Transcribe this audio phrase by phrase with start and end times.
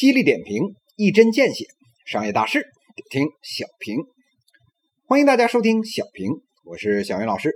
[0.00, 1.66] 犀利点评，一针见血，
[2.06, 2.62] 商业大事
[2.96, 3.98] 得听小平。
[5.06, 6.30] 欢迎大家收听小平，
[6.64, 7.52] 我是小云老师。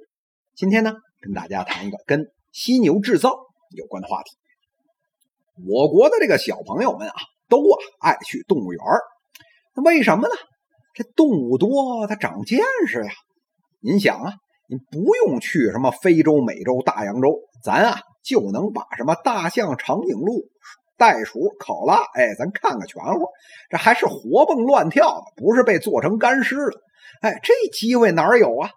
[0.55, 3.35] 今天呢，跟大家谈一个跟犀牛制造
[3.71, 4.33] 有关的话题。
[5.67, 7.15] 我国的这个小朋友们啊，
[7.49, 8.83] 都啊爱去动物园
[9.75, 10.35] 那为什么呢？
[10.93, 13.11] 这动物多，它长见识呀。
[13.81, 14.35] 您想啊，
[14.69, 20.47] 你不用去什么非洲、美洲、大洋洲，咱啊就能把什么大象、长颈鹿。
[20.97, 23.27] 袋鼠、考拉，哎，咱看个全乎，
[23.69, 26.81] 这还是活蹦乱跳的，不是被做成干尸了。
[27.23, 28.71] 哎，这机会哪有啊？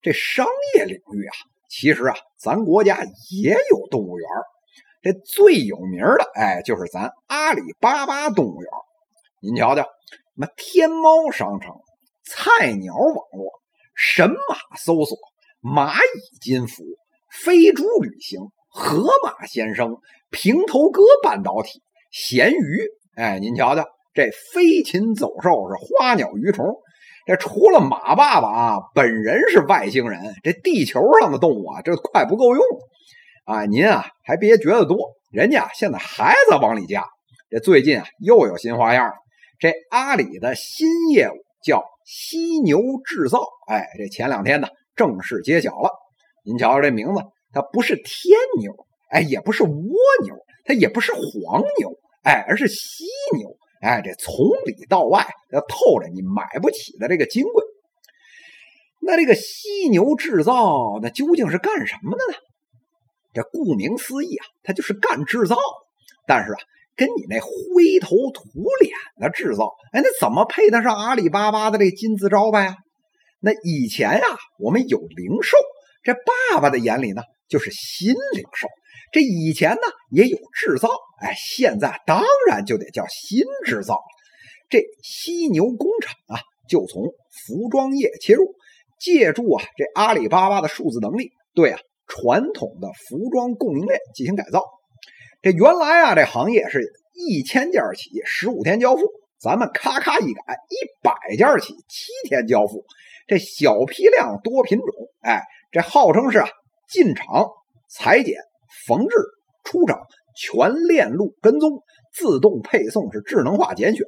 [0.00, 1.34] 这商业领域啊，
[1.68, 4.28] 其实啊，咱国家也有动物园
[5.02, 8.70] 这最有名的，哎，就是咱阿里巴巴动物园
[9.40, 9.88] 您瞧瞧，什
[10.34, 11.74] 么天猫商城、
[12.24, 13.50] 菜鸟网络、
[13.94, 15.18] 神马搜索、
[15.60, 16.84] 蚂蚁金服、
[17.44, 18.40] 飞猪旅行。
[18.74, 19.98] 河马先生、
[20.32, 22.80] 平头哥半导体、咸鱼，
[23.14, 26.74] 哎，您瞧瞧，这飞禽走兽是花鸟鱼虫，
[27.26, 32.64] 这除了马爸爸啊，本人是外星人，这地球上的动物啊，这快不够用
[33.44, 33.66] 啊！
[33.66, 34.96] 您啊，还别觉得多，
[35.30, 37.04] 人家现在还在往里加。
[37.50, 39.12] 这最近啊，又有新花样。
[39.58, 43.38] 这阿里的新业务叫犀牛制造，
[43.68, 45.90] 哎，这前两天呢，正式揭晓了。
[46.42, 47.20] 您瞧瞧这名字。
[47.54, 48.72] 它不是天牛，
[49.12, 49.70] 哎，也不是蜗
[50.24, 53.04] 牛，它也不是黄牛，哎，而是犀
[53.36, 57.64] 牛，哎，这从里到外要透着你买不起的这个金贵。
[59.02, 62.38] 那这个犀牛制造，那究竟是干什么的呢？
[63.34, 65.56] 这顾名思义啊，它就是干制造。
[66.26, 66.58] 但是啊，
[66.96, 68.42] 跟你那灰头土
[68.80, 72.76] 脸的制造，哎，那怎么配得上阿里巴巴的这金字招牌啊？
[73.40, 75.58] 那以前啊，我们有零售，
[76.02, 77.22] 这爸爸的眼里呢？
[77.48, 78.66] 就是新零售，
[79.12, 80.88] 这以前呢也有制造，
[81.20, 84.00] 哎，现在当然就得叫新制造。
[84.70, 88.54] 这犀牛工厂啊，就从服装业切入，
[88.98, 94.64] 借助啊这阿里巴巴的数字能力，对啊传统的服装供应链进行改造。
[95.42, 99.02] 这原来啊这行业是一千件起，十五天交付，
[99.38, 102.84] 咱们咔咔一改，一百件起，七天交付。
[103.26, 104.86] 这小批量多品种，
[105.20, 106.48] 哎，这号称是啊。
[106.88, 107.48] 进厂、
[107.88, 108.36] 裁剪、
[108.86, 109.16] 缝制、
[109.64, 110.00] 出厂，
[110.36, 114.06] 全链路跟踪，自动配送是智能化拣选，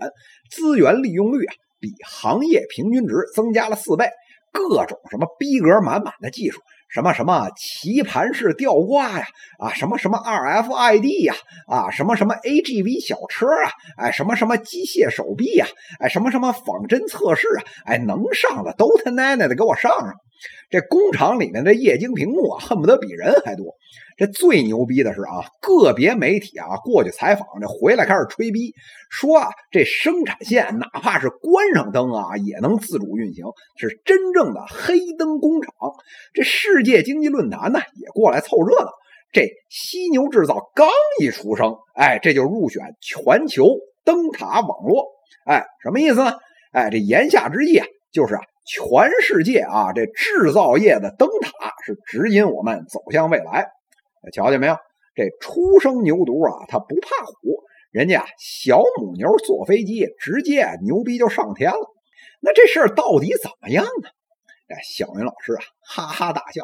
[0.51, 4.09] 资源利用率啊比行业平均值增加了四倍，
[4.53, 6.61] 各种什么逼格满满的技术，
[6.95, 9.27] 什么什么棋盘式吊挂呀，
[9.59, 11.35] 啊什么什么 RFID 呀，
[11.67, 15.67] 啊什么什么 AGV 小车啊，哎什么什么机械手臂呀，
[15.99, 20.15] 哎什么什么仿真测试啊，哎能上的都他奶奶的给我上上。
[20.71, 23.75] 这工厂里面的液晶屏幕啊，恨不得比人还多。
[24.17, 28.73] 这最牛逼的是啊，个别媒体啊过去采访，这回来开始吹逼，
[29.11, 33.47] 说啊这生产线哪怕是关上灯啊也能自主运行，
[33.77, 35.73] 是真正的黑灯工厂。
[36.33, 38.91] 这世界经济论坛呢也过来凑热闹。
[39.33, 40.89] 这犀牛制造刚
[41.21, 43.65] 一出生，哎，这就入选全球
[44.05, 45.07] 灯塔网络。
[45.47, 46.33] 哎，什么意思呢？
[46.73, 48.41] 哎，这言下之意啊，就是啊。
[48.67, 53.69] 全世界啊，这制造业的灯塔是指引我们走向未来。
[54.33, 54.77] 瞧见没有？
[55.15, 57.35] 这初生牛犊啊，它不怕虎。
[57.91, 61.91] 人家小母牛坐飞机，直接牛逼就上天了。
[62.41, 64.09] 那这事儿到底怎么样呢？
[64.69, 66.63] 哎，小云老师啊，哈哈大笑。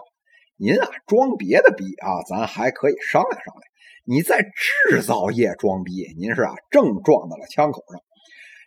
[0.62, 3.62] 您啊，装别的逼啊，咱还可以商量商量。
[4.04, 4.42] 你在
[4.90, 7.98] 制造业装逼，您是啊，正撞到了枪口上。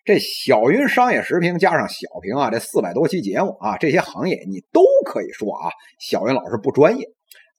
[0.04, 7.06] 这小云商业时评加上小平啊，这四百多期节目啊，这些行业你都可以说啊，小云老师不专业。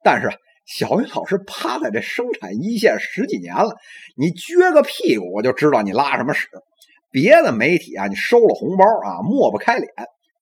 [0.02, 0.28] 但是
[0.66, 3.76] 小云老师趴在这生产一线十几年了，
[4.16, 6.48] 你撅个屁股我就知道你拉什么屎。
[7.12, 9.88] 别的媒体啊，你收了红包啊，抹不开脸。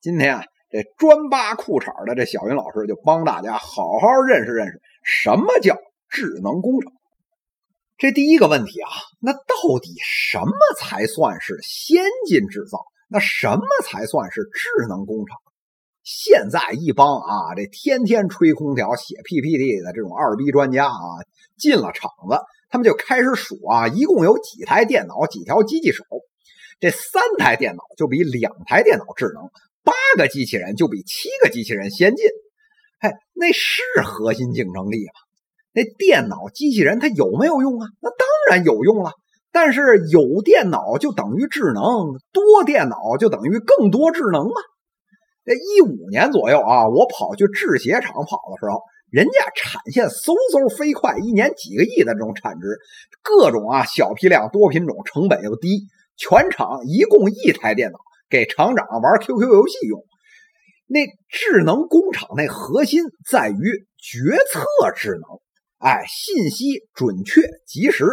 [0.01, 5.77] 今天啊，这专扒裤衩的这小云老师就帮大家好好认识认识什么叫
[6.09, 6.91] 智能工厂。
[7.99, 8.89] 这第一个问题啊，
[9.21, 12.79] 那到底什么才算是先进制造？
[13.09, 15.37] 那什么才算是智能工厂？
[16.05, 21.21] 现在一帮啊，这天天吹空调、写 PPT 的这种二逼专家啊，
[21.59, 22.39] 进了厂子，
[22.71, 26.07] 他们就开始数啊，一共有几台电脑、几条机器手？
[26.81, 29.51] 这三台电脑就比两台电脑智能，
[29.85, 32.27] 八个机器人就比七个机器人先进。
[33.01, 35.13] 哎，那是核心竞争力吗？
[35.73, 37.89] 那电脑机器人它有没有用啊？
[38.01, 39.13] 那当然有用了。
[39.55, 41.83] 但是有电脑就等于智能，
[42.33, 44.55] 多电脑就等于更多智能吗？
[45.45, 48.81] 这一五年左右啊，我跑去制鞋厂跑的时候，
[49.11, 52.79] 人家产线嗖嗖飞快，一年几个亿的这种产值，
[53.23, 55.87] 各种啊小批量多品种，成本又低，
[56.17, 57.99] 全厂一共一台电脑，
[58.33, 60.07] 给厂长玩 QQ 游戏用。
[60.87, 64.19] 那智能工厂那核心在于决
[64.51, 64.65] 策
[64.97, 65.23] 智能，
[65.77, 68.07] 哎，信息准确及时。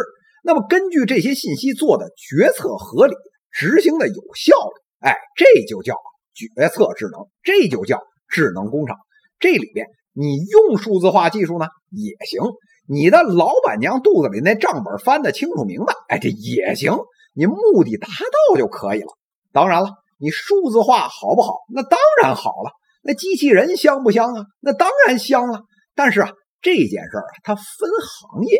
[0.44, 3.14] 那么根据这些信息做的决策合理，
[3.50, 5.94] 执行的有效率，哎，这就叫
[6.34, 8.98] 决策智能，这就叫智能工厂。
[9.38, 12.42] 这里边你用数字化技术呢也行，
[12.86, 16.98] 你的老板娘肚子里那账本翻得清楚明白，哎，这也行，
[17.32, 19.08] 你目的达到就可以了。
[19.52, 19.88] 当然了，
[20.20, 21.54] 你数字化好不好？
[21.74, 22.70] 那当然好了。
[23.02, 24.44] 那机器人香不香啊？
[24.60, 25.62] 那当然香了。
[25.94, 26.30] 但是啊，
[26.60, 28.58] 这件事儿啊，它分行业、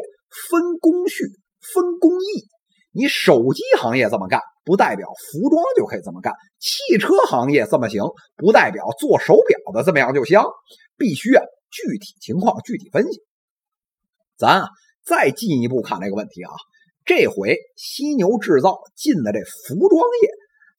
[0.51, 1.25] 分工序。
[1.75, 2.49] 分工艺，
[2.91, 8.03] 你手机行业这么干，不代表服装就可以这么干；汽车行业这么行，
[8.35, 10.43] 不代表做手表的这么样就香。
[10.97, 13.21] 必须啊，具体情况具体分析。
[14.39, 14.69] 咱啊，
[15.05, 16.51] 再进一步看这个问题啊，
[17.05, 20.31] 这回犀牛制造进的这服装业，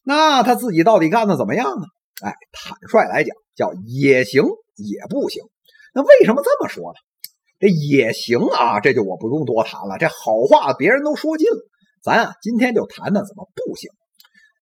[0.03, 1.85] 那他自己到底干的怎么样呢？
[2.23, 4.43] 哎，坦率来讲，叫也行
[4.75, 5.43] 也不行。
[5.93, 6.97] 那为什么这么说呢？
[7.59, 9.97] 这也行啊，这就我不用多谈了。
[9.99, 11.57] 这好话别人都说尽了，
[12.03, 13.89] 咱啊今天就谈谈怎么不行。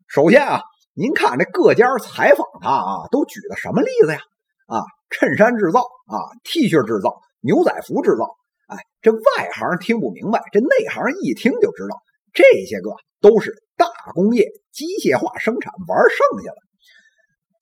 [0.07, 0.61] 首先啊，
[0.93, 4.19] 您看这各家采访他啊，都举的什么例子呀？
[4.67, 8.27] 啊，衬衫制造啊，T 恤制造，牛仔服制造。
[8.67, 11.97] 哎，这外行听不明白，这内行一听就知道，
[12.33, 12.91] 这些个
[13.21, 16.57] 都是大工业机械化生产玩剩下的。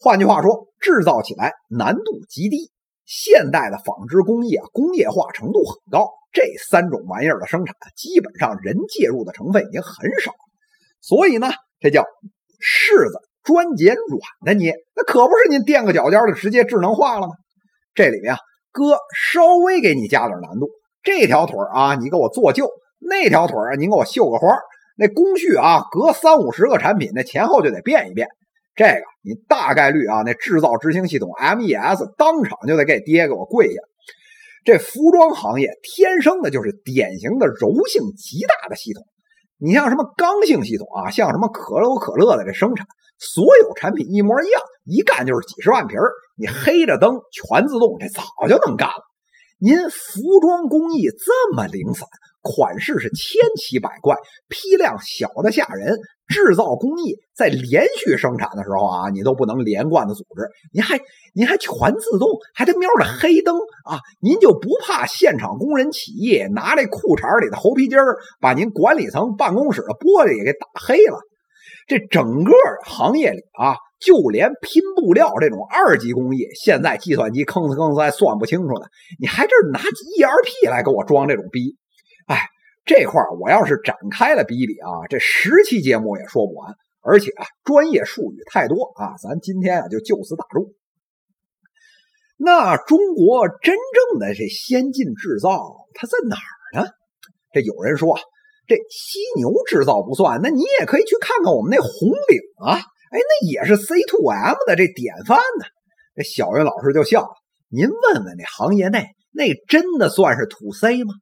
[0.01, 2.71] 换句话说，制造起来难度极低。
[3.05, 6.09] 现代的纺织工业，工业化程度很高。
[6.33, 10.33] 这三种玩意儿的生产，基本上人介入的成分已经很少，
[10.99, 11.47] 所以呢，
[11.79, 12.03] 这叫
[12.59, 14.75] 柿子专捡软的捏。
[14.93, 17.33] 那可不是您垫个脚尖就直接智能化了吗？
[17.95, 18.39] 这里面啊，
[18.71, 20.67] 哥稍微给你加点难度。
[21.01, 22.65] 这条腿啊，你给我做旧；
[22.99, 24.47] 那条腿啊，您给我绣个花。
[24.97, 28.27] 那工序啊，隔三五十个产品，那前后就得变一变。
[28.75, 33.81] 这个你大概率啊，那制造执行系统 MES 当场就得给爹给我跪下。
[34.65, 39.05] 这服装行业天生的就是典型的柔性极大的系统。
[39.59, 42.85] 你像什么刚性系统啊，像什么可口可乐的这生产，
[43.17, 45.97] 所有产品一模一样，一干就是几十万瓶
[46.35, 49.03] 你黑着灯全自动，这早就能干了。
[49.59, 52.07] 您服装工艺这么零散，
[52.47, 54.15] 款式是千奇百怪，
[54.47, 55.97] 批量小的吓人。
[56.27, 60.99] 制造工艺在连续生产的时候啊，你都不能连贯的组织，您还
[61.33, 63.55] 您还全自动，还得瞄着黑灯
[63.85, 71.17] 啊，您就不怕现场工人起义拿这裤衩里的猴皮筋儿把您管理层办公室的玻璃也给打黑了？
[71.87, 72.51] 这整个
[72.83, 78.85] 行业里啊，就连拼布料这种二级工艺，现在计算机吭哧吭哧还算不清楚呢，
[79.17, 81.77] 你还这拿 ERP 来给我装这种逼？
[82.27, 82.37] 哎。
[82.87, 90.73] 这块我要是展开了比比啊，这十期节目也说不完，而且啊，专业术语太多啊，咱今天啊就就此打住。
[92.37, 96.89] 那中国真正的这先进制造它在哪儿呢？
[97.51, 98.17] 这有人说
[98.69, 102.79] 这犀牛制造不算，那你也可以去看看我们那红岭啊，
[103.11, 105.65] 哎，那也是 C to M 的这典范呢。
[106.15, 107.35] 这小云老师就笑了，
[107.67, 111.13] 您问问那行业内，那真的算是土 C 吗？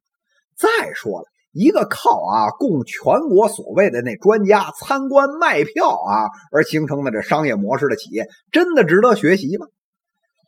[0.58, 1.26] 再说了。
[1.52, 9.66] 一个靠啊供全国所谓的那专家参观卖票啊而形成的这商业模式的企业，真的值得学习吗？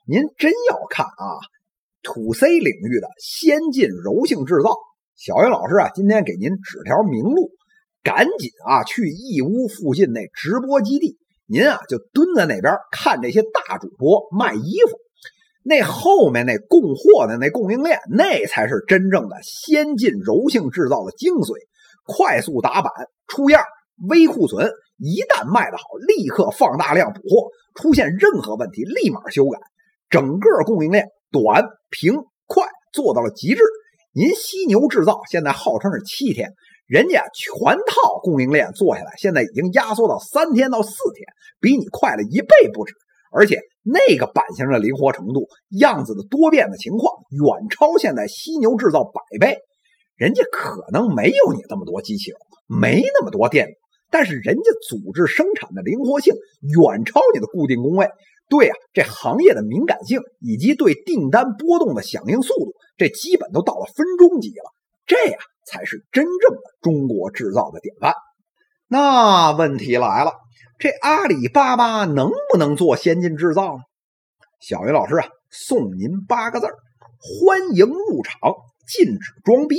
[0.06, 1.24] 您真要看啊
[2.02, 4.76] 土 C 领域的先进柔性制造，
[5.16, 7.50] 小云老师啊今天给您指条明路，
[8.02, 14.60] 赶紧啊去义乌附近那直播基地，您啊就蹲在那边看这些大主播卖衣
[14.90, 14.98] 服。
[15.68, 21.52] 那后面那供货的那供应链，那才是真正的先进柔性制造的精髓。
[22.06, 22.90] 快速打板
[23.26, 23.62] 出样，
[24.08, 27.50] 微库存，一旦卖得好，立刻放大量补货。
[27.74, 29.58] 出现任何问题，立马修改。
[30.08, 32.14] 整个供应链短、平、
[32.46, 33.60] 快，做到了极致。
[34.14, 36.54] 您犀牛制造现在号称是七天，
[36.86, 41.26] 人家全套供应链做下来，现在已经压缩到三天到四天，
[41.60, 42.94] 比你快了一倍不止。
[43.30, 49.58] 而且那个版型的灵活程度、样子的多变的情况，远超现在犀牛制造百倍。
[50.16, 53.72] 人家可能没有你那么多机器人，没那么多电脑，
[54.10, 58.08] 但是人家组织生产的灵活性远超你的固定工位。
[58.48, 64.72] 对呀，这行业的敏感性以及对订单波动的响应速度，这基本都到了分钟级了。
[65.06, 68.14] 这呀，才是真正的中国制造的典范。
[68.88, 70.32] 那问题来了。
[70.78, 73.82] 这阿里巴巴能不能做先进制造呢？
[74.60, 76.74] 小云老师啊，送您八个字儿：
[77.18, 78.38] 欢迎入场，
[78.86, 79.76] 禁止装逼。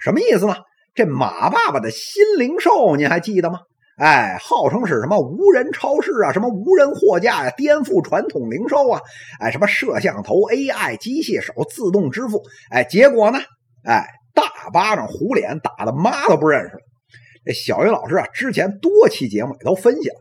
[0.00, 0.56] 什么意思呢？
[0.92, 3.60] 这马爸爸的新零售您还记得吗？
[3.96, 9.00] 哎，号称是什么无人超市啊，什么无人货架呀，颠覆传统零售啊，
[9.38, 12.42] 哎，什么摄像头、AI、机械手、自动支付，
[12.72, 13.38] 哎，结果呢，
[13.84, 14.04] 哎，
[14.34, 16.81] 大巴掌糊脸，打的妈都不认识了。
[17.44, 20.14] 这小云老师啊，之前多期节目也都分析了，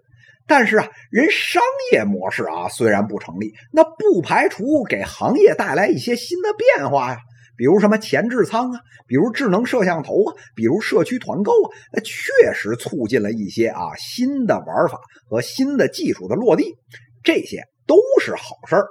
[0.47, 1.61] 但是啊，人商
[1.91, 7.17] 业模式啊虽然不成立，那不排除给行业带来一些新的变化呀。
[7.57, 14.97] 比如什么前置仓啊，比如智能摄像头啊，比如社区团购啊，那确实促进了一些啊新的玩法
[15.29, 16.75] 和新的技术的落地，
[17.23, 18.87] 这些都是好事儿。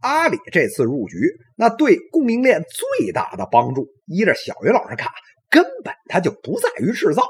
[0.00, 1.16] 阿里这次入局，
[1.56, 5.08] 那对供应链最大的帮助，依着小云老师看，
[5.48, 7.22] 根本它就不在于制造，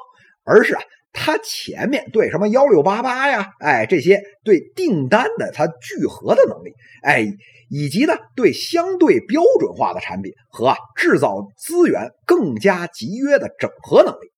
[0.45, 0.83] 而是啊，
[1.13, 6.73] 它前面对什么幺六八八呀，哎，这些对订单的它聚合的能力，
[7.03, 7.27] 哎。
[7.71, 14.31] 以及呢，对相对标准化的产品和制造资源更加集约的整合能力，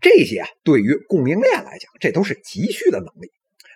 [0.00, 3.28] 这些啊对于供应链来讲，这都是急需的能力。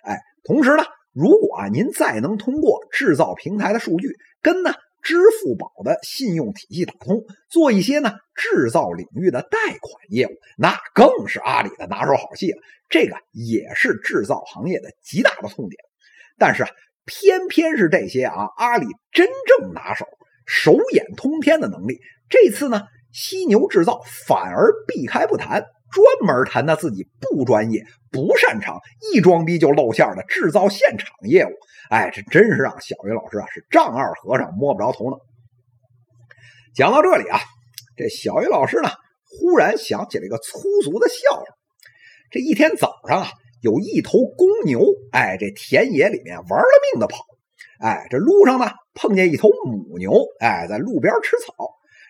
[0.03, 4.07] 哎，同时呢，如果啊您再能通过制造平台的数据
[4.41, 4.71] 跟呢
[5.01, 12.57] 支付宝的信用体系打通，做一些呢制造领域的贷款业务，那更是阿里的拿手好戏了。
[12.89, 15.81] 这个也是制造行业的极大的痛点。
[16.37, 16.69] 但是啊。
[17.05, 20.05] 偏偏是这些啊，阿里真正拿手、
[20.45, 21.97] 手眼通天的能力。
[22.29, 28.79] 这次呢，犀牛制造反而避开不谈，专门谈他自己不专业、不擅长、
[29.13, 31.49] 一装逼就露馅的制造现场业务。
[31.89, 35.17] 哎，这真是让小云老师啊是丈二和尚摸不着头脑。
[36.73, 37.39] 讲到这里啊，
[37.95, 38.89] 这小云老师呢
[39.23, 41.43] 忽然想起了一个粗俗的笑话。
[42.31, 43.29] 这一天早上啊。
[43.61, 44.79] 有一头公牛，
[45.11, 47.25] 哎，这田野里面玩了命的跑，
[47.81, 51.53] 哎，这路上呢碰见一头母牛，哎，在路边吃草。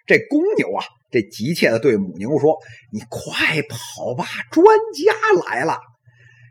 [0.05, 2.57] 这公牛啊，这急切的对母牛说
[2.93, 5.79] ：“你快跑吧，专家来了。”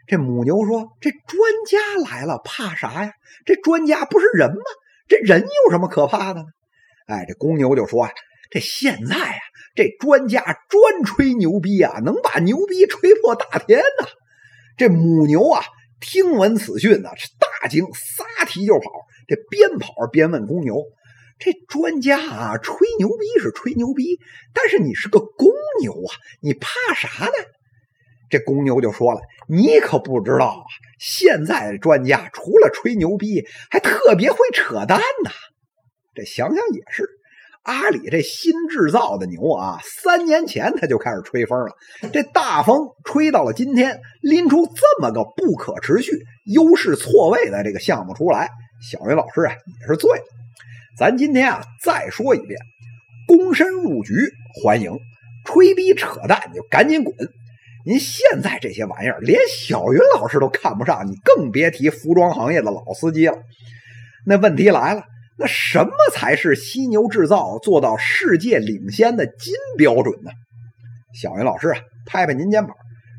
[0.06, 1.30] 这母牛说：“这专
[1.66, 1.78] 家
[2.10, 3.12] 来了，怕啥呀？
[3.44, 4.62] 这专家不是人吗？
[5.06, 6.46] 这人有什么可怕的呢？”
[7.06, 8.10] 哎，这公牛就说：“啊，
[8.50, 9.40] 这现在啊，
[9.74, 14.06] 这专家专吹牛逼啊，能把牛逼吹破大天呐。”
[14.76, 15.62] 这母牛啊，
[16.00, 18.90] 听闻此讯呢，是大惊，撒蹄就跑。
[19.26, 20.76] 这边跑边问公牛
[21.38, 24.18] ：“这专家啊，吹牛逼是吹牛逼，
[24.52, 25.49] 但是你是个公
[25.80, 27.33] 牛啊，你怕啥呢？”
[28.30, 30.62] 这公牛就说了：“你可不知道啊，
[30.99, 35.30] 现在的专家除了吹牛逼，还特别会扯淡呢。”
[36.14, 37.09] 这想想也是。
[37.64, 41.73] 阿里这新制造的牛啊，三年前他就开始吹风了，
[42.12, 46.12] 这大风吹到了今天，拎出这么个不可持续、
[46.47, 48.49] 优势错位的这个项目出来，
[48.80, 50.25] 小云老师啊也是醉了。
[50.98, 52.58] 咱今天啊再说一遍，
[53.28, 54.14] 躬身入局
[54.60, 54.90] 欢迎，
[55.44, 57.14] 吹逼扯淡你就赶紧滚。
[57.86, 63.38] 您现在这些玩意儿连小云老师都看不上，你更别提服装行业的老司机了。
[64.26, 65.04] 那问题来了。
[65.40, 70.32] 那什么才是犀牛制造做到世界领先的金标准呢？
[71.14, 72.74] 小云老师啊，拍拍您肩膀，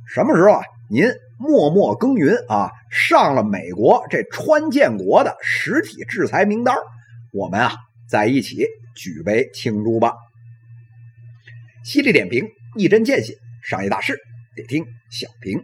[0.06, 1.06] 什么时候啊，您
[1.38, 6.76] 默默耕耘啊，上了美国这川建国的实体制裁名单，
[7.32, 7.72] 我们啊
[8.08, 10.14] 在一起举杯庆祝吧。
[11.84, 14.20] 犀利点评，一针见血，商业大事
[14.56, 15.64] 得听小平。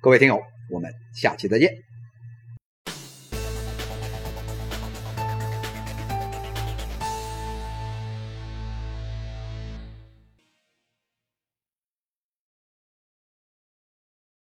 [0.00, 0.40] 各位听友，
[0.70, 1.91] 我们下期再见。